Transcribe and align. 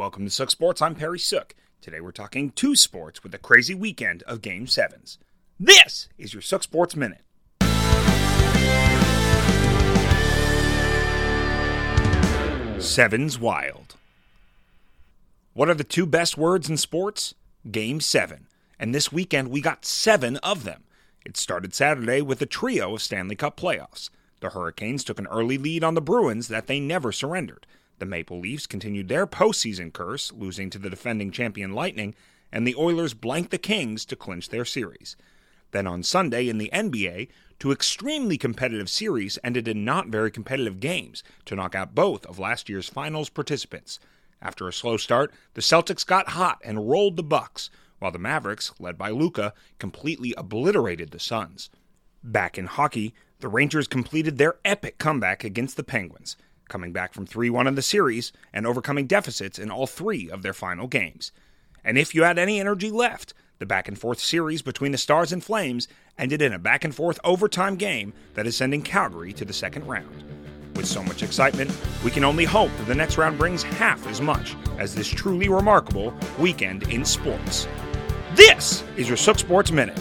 Welcome 0.00 0.24
to 0.24 0.30
Sook 0.30 0.50
Sports. 0.50 0.80
I'm 0.80 0.94
Perry 0.94 1.18
Sook. 1.18 1.54
Today 1.82 2.00
we're 2.00 2.10
talking 2.10 2.52
two 2.52 2.74
sports 2.74 3.22
with 3.22 3.34
a 3.34 3.38
crazy 3.38 3.74
weekend 3.74 4.22
of 4.22 4.40
Game 4.40 4.64
7s. 4.64 5.18
This 5.60 6.08
is 6.16 6.32
your 6.32 6.40
Sook 6.40 6.62
Sports 6.62 6.96
Minute. 6.96 7.20
Sevens 12.82 13.38
Wild. 13.38 13.96
What 15.52 15.68
are 15.68 15.74
the 15.74 15.84
two 15.84 16.06
best 16.06 16.38
words 16.38 16.70
in 16.70 16.78
sports? 16.78 17.34
Game 17.70 18.00
7. 18.00 18.46
And 18.78 18.94
this 18.94 19.12
weekend 19.12 19.48
we 19.50 19.60
got 19.60 19.84
seven 19.84 20.38
of 20.38 20.64
them. 20.64 20.84
It 21.26 21.36
started 21.36 21.74
Saturday 21.74 22.22
with 22.22 22.40
a 22.40 22.46
trio 22.46 22.94
of 22.94 23.02
Stanley 23.02 23.36
Cup 23.36 23.60
playoffs. 23.60 24.08
The 24.40 24.48
Hurricanes 24.48 25.04
took 25.04 25.18
an 25.18 25.26
early 25.26 25.58
lead 25.58 25.84
on 25.84 25.92
the 25.92 26.00
Bruins 26.00 26.48
that 26.48 26.68
they 26.68 26.80
never 26.80 27.12
surrendered. 27.12 27.66
The 28.00 28.06
Maple 28.06 28.40
Leafs 28.40 28.66
continued 28.66 29.08
their 29.08 29.26
postseason 29.26 29.92
curse, 29.92 30.32
losing 30.32 30.70
to 30.70 30.78
the 30.78 30.88
defending 30.88 31.30
champion 31.30 31.74
Lightning, 31.74 32.14
and 32.50 32.66
the 32.66 32.74
Oilers 32.74 33.12
blanked 33.12 33.50
the 33.50 33.58
Kings 33.58 34.06
to 34.06 34.16
clinch 34.16 34.48
their 34.48 34.64
series. 34.64 35.16
Then 35.72 35.86
on 35.86 36.02
Sunday 36.02 36.48
in 36.48 36.56
the 36.56 36.70
NBA, 36.72 37.28
two 37.58 37.70
extremely 37.70 38.38
competitive 38.38 38.88
series 38.88 39.38
ended 39.44 39.68
in 39.68 39.84
not 39.84 40.08
very 40.08 40.30
competitive 40.30 40.80
games 40.80 41.22
to 41.44 41.54
knock 41.54 41.74
out 41.74 41.94
both 41.94 42.24
of 42.24 42.38
last 42.38 42.70
year's 42.70 42.88
finals 42.88 43.28
participants. 43.28 44.00
After 44.40 44.66
a 44.66 44.72
slow 44.72 44.96
start, 44.96 45.34
the 45.52 45.60
Celtics 45.60 46.06
got 46.06 46.30
hot 46.30 46.58
and 46.64 46.88
rolled 46.88 47.18
the 47.18 47.22
Bucks, 47.22 47.68
while 47.98 48.12
the 48.12 48.18
Mavericks, 48.18 48.72
led 48.78 48.96
by 48.96 49.10
Luka, 49.10 49.52
completely 49.78 50.32
obliterated 50.38 51.10
the 51.10 51.20
Suns. 51.20 51.68
Back 52.24 52.56
in 52.56 52.64
hockey, 52.64 53.14
the 53.40 53.48
Rangers 53.48 53.86
completed 53.86 54.38
their 54.38 54.56
epic 54.64 54.96
comeback 54.96 55.44
against 55.44 55.76
the 55.76 55.84
Penguins, 55.84 56.38
coming 56.70 56.92
back 56.92 57.12
from 57.12 57.26
3 57.26 57.50
1 57.50 57.66
in 57.66 57.74
the 57.74 57.82
series 57.82 58.32
and 58.52 58.66
overcoming 58.66 59.06
deficits 59.06 59.58
in 59.58 59.70
all 59.70 59.86
three 59.86 60.30
of 60.30 60.42
their 60.42 60.54
final 60.54 60.86
games. 60.86 61.32
And 61.84 61.98
if 61.98 62.14
you 62.14 62.22
had 62.22 62.38
any 62.38 62.58
energy 62.58 62.90
left, 62.90 63.34
the 63.58 63.66
back 63.66 63.88
and 63.88 63.98
forth 63.98 64.18
series 64.18 64.62
between 64.62 64.92
the 64.92 64.98
Stars 64.98 65.32
and 65.32 65.44
Flames 65.44 65.86
ended 66.16 66.40
in 66.40 66.54
a 66.54 66.58
back 66.58 66.84
and 66.84 66.94
forth 66.94 67.20
overtime 67.24 67.76
game 67.76 68.14
that 68.34 68.46
is 68.46 68.56
sending 68.56 68.80
Calgary 68.80 69.34
to 69.34 69.44
the 69.44 69.52
second 69.52 69.86
round. 69.86 70.24
With 70.76 70.86
so 70.86 71.02
much 71.02 71.22
excitement, 71.22 71.70
we 72.02 72.10
can 72.10 72.24
only 72.24 72.46
hope 72.46 72.70
that 72.78 72.86
the 72.86 72.94
next 72.94 73.18
round 73.18 73.36
brings 73.36 73.62
half 73.62 74.06
as 74.06 74.20
much 74.20 74.56
as 74.78 74.94
this 74.94 75.08
truly 75.08 75.48
remarkable 75.48 76.14
weekend 76.38 76.84
in 76.84 77.04
sports. 77.04 77.68
This 78.34 78.82
is 78.96 79.08
your 79.08 79.18
Sook 79.18 79.38
Sports 79.38 79.72
Minute. 79.72 79.98